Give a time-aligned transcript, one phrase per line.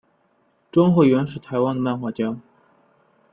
[0.71, 2.35] 庄河源是台湾的漫画家。